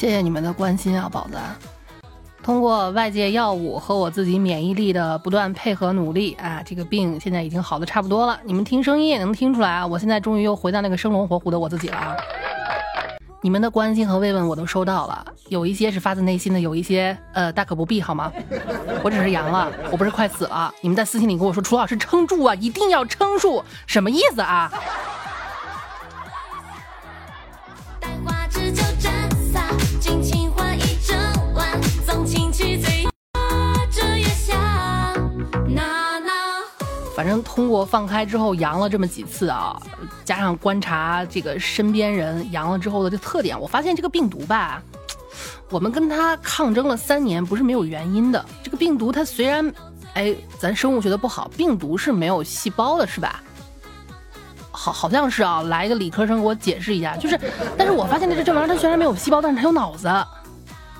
[0.00, 1.36] 谢谢你们的关心啊，宝子。
[2.42, 8.40] 通过外界药物和我自己免疫力的不断配合努力啊，这个病现在已经好的差不多了。
[8.42, 12.16] 你们听声音也能听出来啊，我现在终于又回到那个生龙活虎的我自己了啊。
[13.42, 18.32] 你们的关心和慰问我都收到了，有一些是发自内心的，有一些呃大可不必好吗？
[19.02, 20.72] 我只是阳了，我不是快死了。
[20.80, 24.72] 你们在私信里跟我说楚老师撑住啊，一定要撑住，什么意思啊？
[37.30, 39.80] 正通过放开之后阳了这么几次啊，
[40.24, 44.82] 加上观察这个身边人阳了之后的这特点，我发现这个病毒吧，
[45.70, 48.44] 我们跟它抗争了三年不是没有原因的。
[48.62, 49.72] 这个病毒它虽然，
[50.14, 53.40] 哎，咱生物学的不好，病毒是没有细胞的，是吧？
[54.72, 55.62] 好，好像是啊。
[55.62, 57.38] 来一个理科生给我解释一下，就是，
[57.78, 60.10] 但是我发现这这玩意儿它虽然没有细胞，但是它有脑子，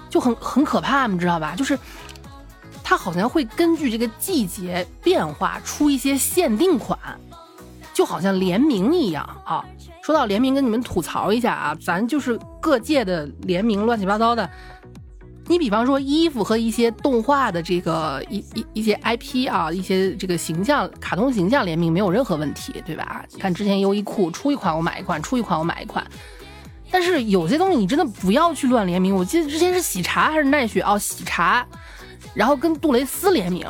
[0.08, 1.54] 就很很可怕，你知道吧？
[1.56, 1.78] 就是。
[2.90, 6.98] 它好像会根据这个季节变化出一些限定款，
[7.94, 9.64] 就好像联名一样啊。
[10.02, 14.50] 说到联名，跟你们吐槽一下啊，咱就是各界的联名乱七八糟的。
[15.46, 23.24] 你比方说衣服和一些动画的这个一一一些 IP 啊，一些这个形象、卡通形象联名没有任何问题，对吧？
[23.30, 26.04] 你看之前优衣库出一款我买一款，出一款我买一款。
[26.90, 29.14] 但是有些东西你真的不要去乱联名。
[29.14, 31.64] 我记得之前是喜茶还是奈雪哦，喜茶。
[32.34, 33.66] 然后跟杜蕾斯联名，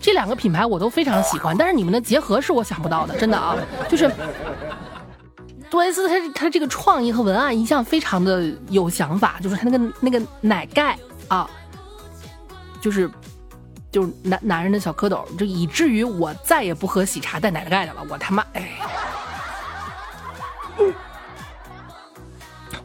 [0.00, 3.56] 这两个品牌我都非常喜欢，但是你们的结合是我想不到的，真的啊，
[3.88, 4.10] 就是
[5.70, 10.96] 杜蕾斯，他他这个创意和文案一向非常的有想法，就是他那个那个奶盖
[11.28, 11.50] 啊，
[12.80, 13.10] 就是
[13.90, 18.70] 就是男男人的小蝌蚪，就以至于我再也不喝喜茶带奶盖的了，我他妈哎。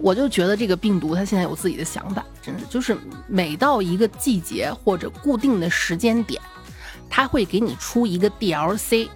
[0.02, 2.98] 我就觉得这个病毒它现在有自己的想法，真的就是
[3.28, 6.42] 每到一个季节或者固定的时间点，
[7.10, 9.08] 它会给你出一个 DLC，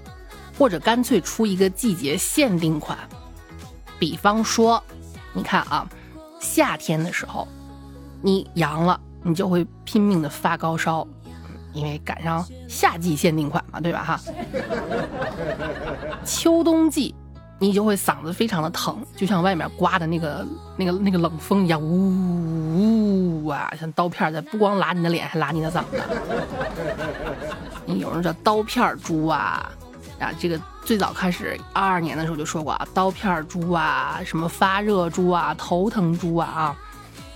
[0.58, 2.98] 或者干脆出一个季节限定款。
[3.98, 4.84] 比方说，
[5.34, 5.90] 你看啊，
[6.40, 7.48] 夏天的时候
[8.22, 11.08] 你阳了，你就会拼命的发高烧，
[11.74, 14.04] 因为赶上夏季限定款嘛，对吧？
[14.04, 14.22] 哈，
[16.24, 17.16] 秋冬季。
[17.66, 20.46] 你就会嗓子非常的疼，就像外面刮的那个、
[20.78, 26.04] 那个、那个冷风一样，呜呜啊，像刀片在，不光拉你的脸，还拉你的嗓子。
[27.88, 29.68] 你有人叫刀片猪啊，
[30.20, 36.76] 啊，这个最早开始二二年的时候就说过啊，刀片猪啊，什么发热猪啊，头疼猪啊啊，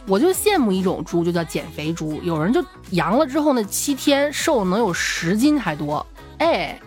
[0.06, 2.22] 我就羡慕一种猪，就叫减肥猪。
[2.22, 6.06] 有人就阳了之后呢，七天瘦能有十斤还多，
[6.38, 6.80] 哎。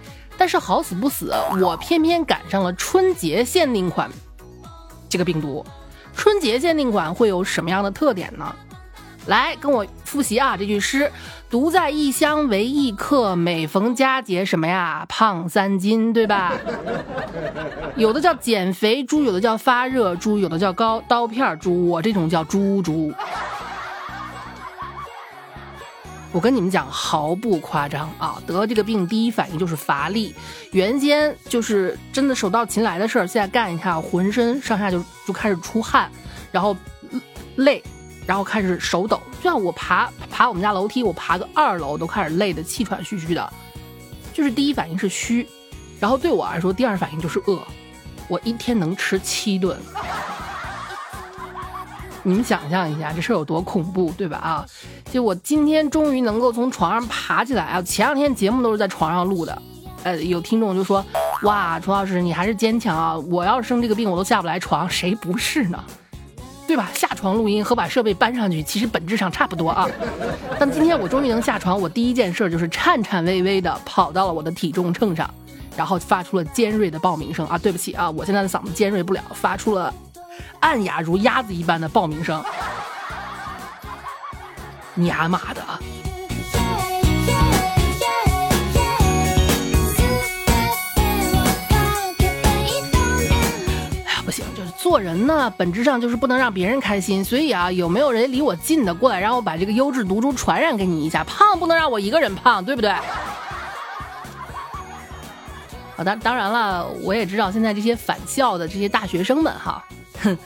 [0.43, 4.11] 但是好死不死，我偏偏赶上了春节限定款
[5.09, 5.65] 这个病毒。
[6.17, 8.53] 春节限定款会有什么样的特点呢？
[9.27, 11.13] 来跟我复习啊，这句诗：
[11.49, 16.53] 独在异乡为异客，每逢佳节什么呀，胖三斤，对吧？
[17.95, 23.13] 有的叫减肥猪，有的叫发热猪，有的叫高刀片猪，我这种叫猪猪。
[26.33, 28.43] 我跟你们讲，毫不夸张啊！
[28.47, 30.35] 得了这个病第一反应就是乏力，
[30.71, 36.11] 原先就是真的手到擒来的事儿，现在干一下，浑身上下就就开始出汗，
[36.51, 36.75] 然后
[37.57, 37.83] 累，
[38.27, 39.21] 然后开始手抖。
[39.43, 43.53] 就像我爬爬我们家楼梯，我爬个二楼都开始累得气喘吁吁的，
[44.33, 45.47] 就是第一反应是虚，
[46.01, 47.63] 然后对我来说，第二反应就是饿，
[48.27, 49.79] 我一天能吃七顿。
[52.25, 54.39] 你们想象一下，这事儿有多恐怖，对吧？
[54.39, 54.67] 啊，
[55.11, 57.83] 就我今天终于能够从床上爬起来啊！
[57.83, 59.63] 前两天节目都是在床上录的，
[60.05, 61.05] 呃，有听众就说
[61.43, 63.19] ：“哇，楚老师你还是坚强啊！
[63.31, 65.83] 我要是生这个病，我都下不来床，谁不是呢？
[66.65, 66.91] 对吧？
[66.95, 69.89] 下床录音和把设备搬上去，其实本质上差不多啊。
[70.59, 75.29] 但今天我终于能下床，我第一件事就是颤颤巍巍的跑到了我的体重秤上，
[75.77, 77.59] 然后发出了尖锐的报名声啊！
[77.59, 79.93] 对不起啊，我现在的嗓子尖锐不了，发出了。
[80.61, 82.43] 暗哑如鸭子一般的报名声，
[84.95, 85.63] 你阿妈的！
[94.05, 97.25] 哎呀，不行，就是做人呢，本质上就是不能让别人开心。
[97.25, 101.25] 所以啊，有没有人离我近的过来，让我把这个优质毒株传染给你一下？
[101.25, 102.95] 胖不能让我一个人胖，对不对？
[105.97, 109.85] 好的，当然了，我也知道现在这些返校的这些大学生们哈。
[110.23, 110.39] 哼，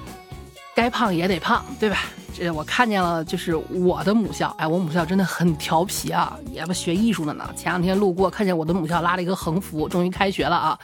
[0.74, 1.98] 该胖也得胖，对吧？
[2.38, 7.48] 这我看见了，就是我的母校，哎，我母校真的很调皮啊，也不学艺术的呢。
[7.56, 10.78] 前两天路过，看见我的母校拉了一个横幅，终于开学了啊！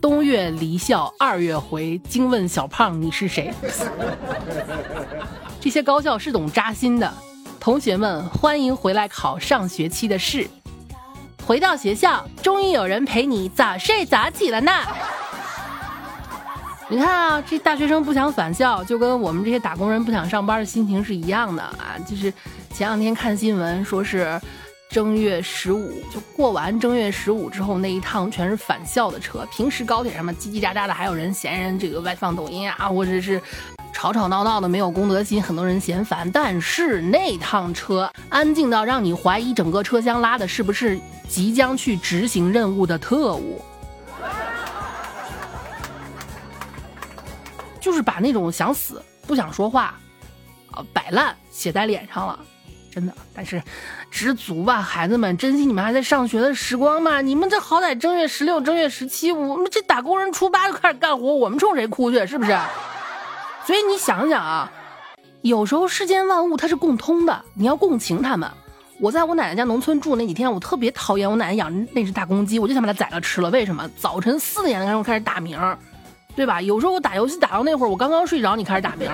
[0.00, 3.54] 冬月离校，二月回，惊问小胖你是谁？
[5.62, 7.12] 这些高校是懂扎心的。
[7.60, 10.48] 同学们，欢迎回来考上学期的试。
[11.46, 14.72] 回到学校，终于有人陪你早睡早起了呢。
[16.88, 21.96] 你看啊，这大学生不想返校，就跟我们这些打工人不想上班的心情是一样的啊。
[22.08, 22.32] 就是
[22.72, 24.40] 前两天看新闻，说是
[24.88, 29.44] 正月十五就过完正月十五之后那一趟全是返校的车。
[29.50, 33.40] 平时高铁上面叽叽喳喳的，还有人嫌人这个外放抖音啊，或者是。
[33.92, 36.30] 吵吵闹闹的没有公德心，很多人嫌烦。
[36.30, 43.58] 但是那趟车安静到让你怀疑整个车厢拉的是不是即将去执行任务的特务，
[47.86, 49.94] 就是把那种想死不想说话，
[50.72, 52.36] 啊摆烂写在脸上了，
[52.92, 53.12] 真的。
[53.32, 53.62] 但是
[54.10, 57.20] 知足吧，孩子们，珍惜你们还在上学的时光嘛。
[57.20, 62.26] 你们这好歹正月十六、正月十七，我们这打工人初八就开始干活，我们冲谁哭去？
[62.26, 62.58] 是不是？
[63.64, 64.72] 所以你想想啊，
[65.42, 68.50] 有时候世间万物它是共通的，你要共情他们。
[68.98, 73.48] 我在我奶奶家农村住那几天，我特别讨厌我奶奶养那只大公鸡，我就想把它宰了吃了。
[73.50, 73.88] 为什么？
[73.96, 75.56] 早晨四点的时候开始打鸣，
[76.36, 76.60] 对吧？
[76.60, 79.10] 有时候我打游戏打到那会儿，我刚刚睡着，你开始打鸣。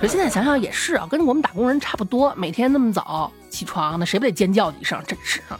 [0.00, 5.00] 可现在想想也是啊，跟我们打工人差不多，每天那么早起床，那谁不得尖叫几声？
[5.06, 5.58] 真是啊。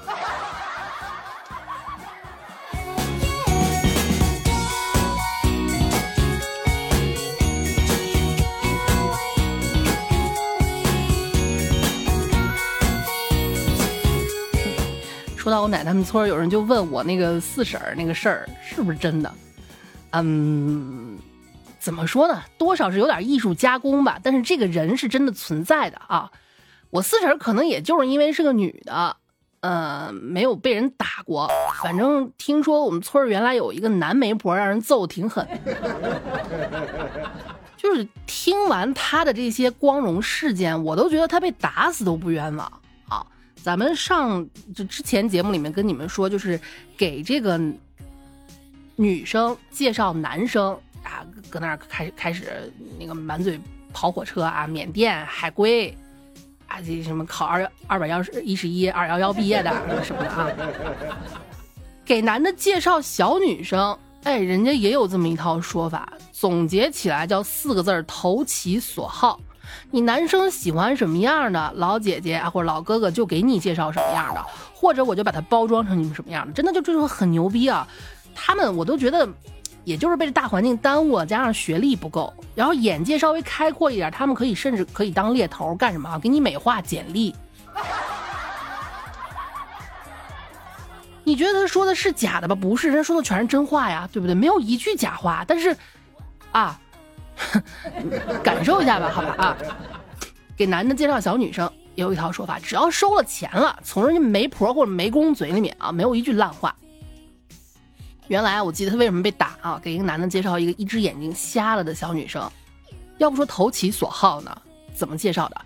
[15.37, 19.32] 说到我奶他们村，有人就问我那个四婶儿那个事儿是不是真的？
[20.12, 21.19] 嗯，
[21.79, 22.43] 怎么说呢？
[22.59, 24.19] 多少是有点艺术加工吧。
[24.23, 26.31] 但是这个人是真的存在的啊。
[26.91, 29.17] 我四婶可能也就是因为是个女的，
[29.61, 31.49] 呃，没有被人打过。
[31.83, 35.47] 反正听说我们村原来有一个男媒婆，让人揍挺狠。
[37.77, 42.71] 就是听完他的这些光荣事件，我都觉得他被打死都不冤枉
[43.09, 43.25] 啊。
[43.63, 46.61] 咱们上就之前节目里面跟你们说，就是
[46.97, 47.59] 给这个
[49.00, 53.58] 女生介绍男生啊，搁那儿开始开始那个满嘴
[53.94, 55.97] 跑火车啊，缅甸海归
[56.67, 60.47] 啊，这什么考二二百幺十一十一二幺幺毕业的什么的啊，
[62.05, 69.41] 给男的介绍小女生，哎，人家也有这么一套说法，总结起来叫四个字儿：投其所好。
[69.91, 74.44] 你男生喜欢什么样的老姐姐啊，或者老哥哥就给你介绍什么样的，
[74.75, 77.88] 或者我就把它包装成你们什么样的，真的就这种很牛逼啊！
[78.35, 79.29] 他们我都觉得，
[79.85, 86.19] 也就是被这大环境耽误了，加上学历不够，然后眼界稍微开阔一点，他们可以甚至可以当猎头干什么啊？
[86.19, 87.35] 给你美化简历。
[91.23, 92.55] 你觉得他说的是假的吧？
[92.55, 94.35] 不是，人家说的全是真话呀，对不对？
[94.35, 95.44] 没有一句假话。
[95.47, 95.77] 但是，
[96.53, 96.79] 啊。
[98.44, 99.56] 感受一下吧，好吧啊！
[100.55, 106.75] 给男的介绍小女生也有一套说法，只要收了钱了，从人家媒婆或者媒公嘴里面啊，没有一句烂话。
[108.31, 109.81] 原来我记得他为什么被打啊？
[109.82, 112.49] 给一个男的介绍一个一只眼睛瞎了的小女生，
[113.19, 114.56] 要不说投其所好呢？
[114.94, 115.60] 怎么介绍的？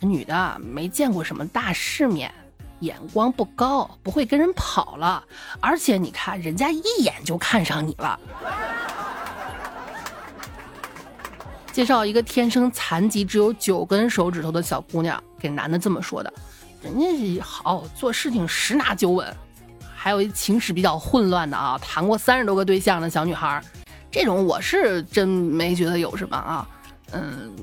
[0.00, 2.32] 女的没见过什么大世面，
[2.80, 5.22] 眼光不高，不会跟人跑了，
[5.60, 8.18] 而且你看人家一眼就看上你了。
[11.70, 16.32] 介绍一个天生残疾、只有九根手指头的小姑娘，给男的这么说的
[16.80, 19.36] ：“人家好做事情十拿九稳，
[20.08, 23.62] 还有一情史比较混乱的啊，谈过三十多个对象的小女孩，
[24.10, 26.66] 这种我是真没觉得有什么啊，
[27.12, 27.54] 嗯，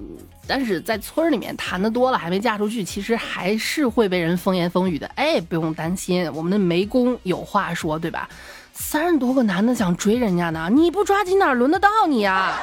[0.46, 5.08] 但是在村里面谈的多了，还没嫁出去，其实还是会被人风言风语的。
[5.16, 8.30] 哎，不用担心，我们的媒公有话说，对吧？
[8.74, 12.60] 三十多个男的想追人家呢，你不抓紧哪轮得到你呀？”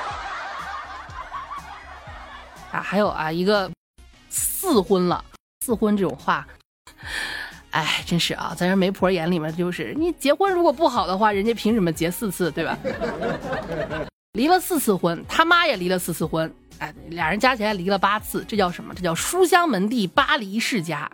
[2.71, 3.69] 啊，还有啊，一个
[4.31, 5.25] 四婚了，
[5.67, 6.47] 四婚这种话，
[7.73, 12.79] 哎，真是啊，在人媒婆眼里面，就是你结婚如果不好的话，人家凭什么结四次，对吧？
[14.33, 18.95] 离了四次婚，他妈也离了四次婚，哎，俩人加起来离了八次，这叫什么？
[18.95, 21.11] 这叫书香门第，巴黎世家。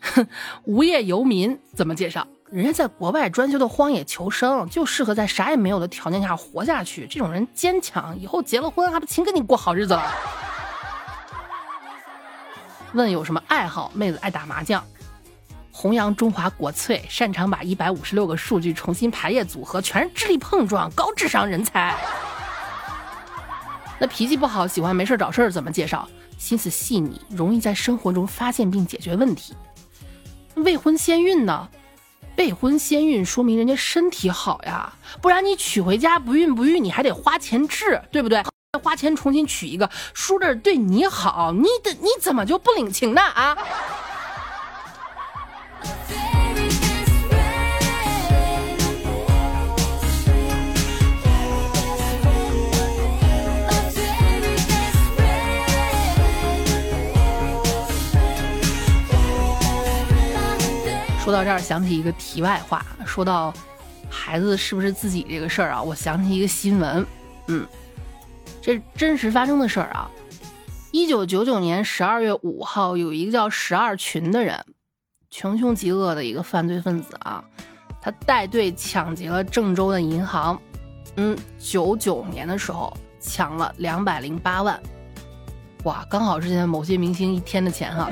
[0.00, 0.26] 哼
[0.64, 2.26] 无业游民怎么介绍？
[2.50, 7.06] 人家在国外专修的荒野求生，就适合在啥也没有的条件下活下去。
[7.06, 10.14] 这种人坚强，以后结了婚还不勤跟你过好日子了。
[12.92, 13.90] 问有什么爱好？
[13.94, 14.82] 妹子爱打麻将，
[15.78, 21.94] 弘扬中华国粹，擅长把一百五十六个数据重新排列组合，全是智力碰撞，高智商人才。
[23.98, 26.08] 那脾气不好，喜欢没事找事儿，怎么介绍？
[26.38, 29.54] 心思细腻，容易在生活中发现并解决问题。
[30.54, 31.68] 未婚先孕呢？
[32.38, 38.42] 未婚先孕说明人家身体好呀，不然你娶回家不孕不育，你还得花钱治，对不对？
[38.82, 43.58] 花钱重新娶一个，说着对你好，你的你怎么就不领情呢啊？
[61.26, 62.86] 说到这儿，想起一个题外话。
[63.04, 63.52] 说到
[64.08, 67.04] 孩子是不是自己这个事儿啊，我想起一个新闻，
[67.48, 67.66] 嗯，
[68.62, 70.08] 这真实发生的事儿啊。
[70.92, 74.64] 一九九九年十二月五号，有一个叫十二群的人，
[75.28, 77.42] 穷凶极恶的一个犯罪分子啊，
[78.00, 80.62] 他带队抢劫了郑州的银行，
[81.16, 84.80] 嗯，九九年的时候抢了两百零八万。
[85.86, 88.10] 哇，刚好是现在某些明星一天的钱哈。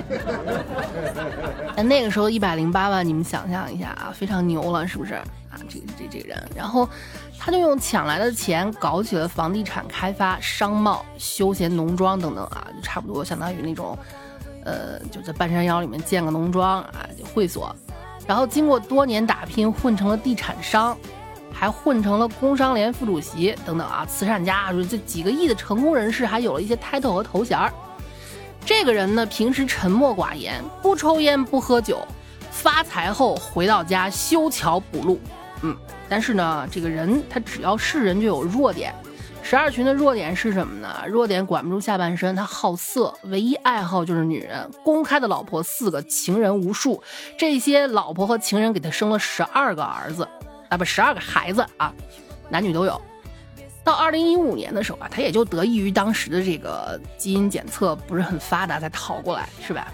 [1.77, 5.25] 那那个时候一百零八万，你们想象一下啊，非常牛了，是不是啊？
[5.69, 6.89] 这这这个人，然后
[7.37, 13.99] 他就用抢来的钱搞起了房地产开发、商贸、休闲农庄等等啊，就差不多相当于那种，
[14.65, 17.75] 呃，就在半山腰里面建个农庄啊，就会所。
[18.25, 20.97] 然后经过多年打拼，混成了地产商。
[21.55, 27.73] 还混成了工商联副主席等等啊，慈善家，这几个亿的成功人士，还有了一些 title 和头衔儿。
[28.67, 32.07] 这个人呢，平时沉默寡言，不抽烟不喝酒，
[32.51, 35.21] 发财后回到家修桥补路。
[35.63, 35.77] 嗯，
[36.09, 38.95] 但是呢，这个人他只要是人就有弱点。
[39.43, 41.05] 十二群的弱点是什么呢？
[41.07, 47.03] 弱点管不住下半身，他好色，唯一爱好就是女人，公开的老婆四个，情人无数。
[47.37, 50.27] 这些老婆和情人给他生了十二个儿子。
[50.75, 51.95] 啊不，十二个孩子啊，
[52.49, 53.01] 男女都有。
[53.85, 59.87] 到二零一五年的时候啊，他也就得益于当时的这个基因检测不是很发达，才逃过来，是吧？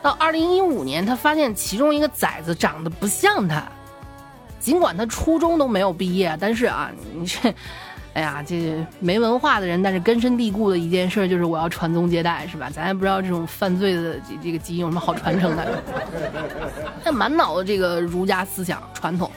[0.00, 3.64] 到二零一五年，他发现其中一个崽子长得不像他，
[4.60, 7.52] 尽管他初中都没有毕业，但是啊，你这，
[8.12, 12.70] 哎呀，这没文化的人，但是根深蒂固的一件事就是我要传宗接代，是吧？
[12.72, 15.82] 咱也不知道这种犯罪的这这个基因有什么好传承的，
[17.02, 19.30] 他满脑子这个儒家思想传统。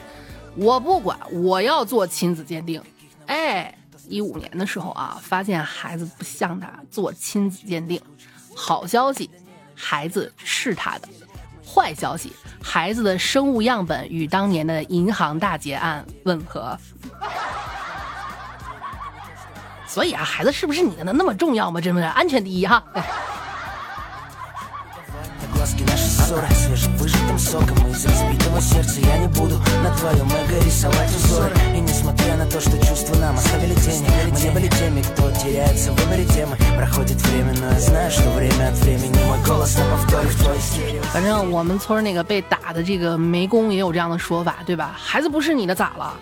[0.56, 2.82] 我不管，我要做亲子鉴定。
[3.26, 3.76] 哎，
[4.08, 8.00] 一五年的时候啊，发现孩子不像他，做亲子鉴定。
[8.54, 9.28] 好消息，
[9.74, 11.08] 孩子是他的；
[11.66, 12.32] 坏消息，
[12.62, 16.78] 孩子的生物样本与当年的银行大劫案吻合。
[19.88, 21.80] 所以啊，孩子是不是你的那么重要吗？
[21.80, 22.84] 真的，安全第一哈。
[41.12, 44.94] 反正我们村那个被打的这个媒工也有这样的说法，对吧？
[44.96, 46.14] 孩子不是你的咋了？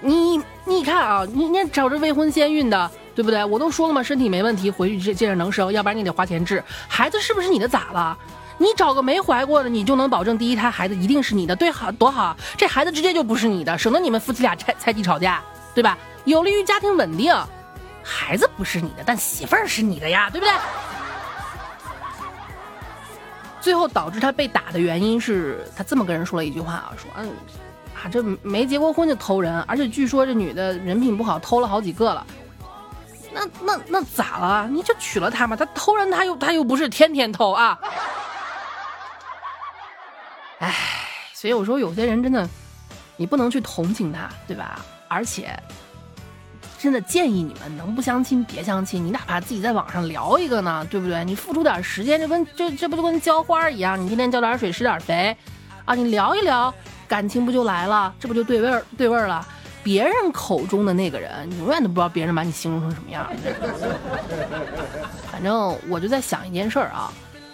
[0.00, 3.44] 你你看啊，你你找着未婚先孕的，对不对？
[3.44, 6.64] 我都说了嘛，身体没问题，回去接着能生，要不然你得花钱治。
[6.88, 8.16] 孩子是不是你的咋了？
[8.60, 15.42] 你找个没怀过的，你就能保证第一胎孩子一定是你的，对好多好，这孩子直接就不是你的，省得你们夫妻俩猜猜忌吵架，
[15.74, 15.96] 对吧？
[16.26, 17.34] 有利于家庭稳定。
[18.02, 20.54] 孩子不是你的，但媳妇儿是你的呀，对不对？
[23.62, 27.30] 最后导致他被打的原因是他这么跟人说了一句话啊，说嗯
[27.94, 32.26] 啊这没结过婚就偷人，而且据说这女的人品不好，偷了好几个了。
[33.32, 34.68] 那那那咋了？
[34.68, 37.78] 你就娶了她嘛，她偷人她又她又不是天天偷啊。
[40.60, 40.74] 唉，
[41.32, 42.48] 所以我说有些人真的，
[43.16, 44.84] 你不能去同情他，对吧？
[45.08, 45.58] 而且，
[46.78, 51.24] 真的建议你们能不相亲别相亲，你哪怕自己在网上聊一个呢，对不对？
[51.24, 55.34] 你付出点时间，就跟这这不就跟浇花一样，你天天浇点水施点肥，
[55.86, 56.72] 啊，你聊一聊，
[57.08, 58.14] 感情不就来了？
[58.20, 59.46] 这不就对味儿对味儿了？
[59.82, 63.26] 别人口中的那个人，你永远都不知道别人把你形容成什么样。
[65.32, 67.10] 反正我就在想一件事儿啊，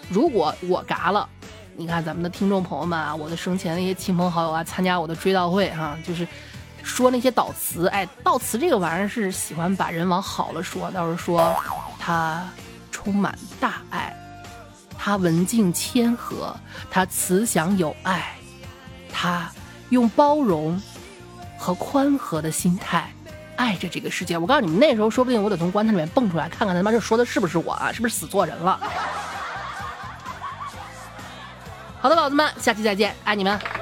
[0.09, 1.29] 如果我嘎了。
[1.79, 6.27] 你看咱们的听众朋友们啊，我的生前那些亲朋好友啊，参加我的追悼会哈，就是
[6.81, 7.85] 说那些悼词。
[7.89, 11.55] 哎，悼词这个玩意儿是喜欢把人往好了说，倒是说
[11.99, 12.43] 他
[12.91, 14.11] 充满大爱，
[14.97, 16.57] 他文静谦和，
[16.89, 18.35] 他慈祥有爱，
[19.13, 19.47] 他
[19.89, 20.81] 用包容
[21.59, 23.07] 和宽和的心态
[23.55, 24.35] 爱着这个世界。
[24.35, 27.91] 我告诉你们，那时候说不定我得从棺材里面蹦出来，看看他妈这说的是不是我啊？
[27.91, 28.79] 是不是死错人了？
[32.07, 33.76] 好的，宝子们，下期再见，爱你们。